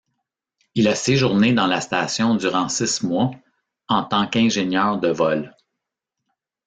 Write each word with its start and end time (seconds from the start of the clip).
Il 0.73 0.87
a 0.87 0.95
séjourné 0.95 1.53
dans 1.53 1.67
la 1.67 1.79
station 1.79 2.33
durant 2.33 2.69
six 2.69 3.03
mois 3.03 3.29
en 3.87 4.03
tant 4.03 4.25
qu'ingénieur 4.27 4.97
de 4.97 5.09
vol. 5.09 5.55